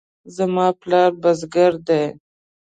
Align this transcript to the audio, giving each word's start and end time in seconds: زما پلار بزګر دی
زما 0.35 0.67
پلار 0.81 1.11
بزګر 1.21 1.73
دی 1.87 2.03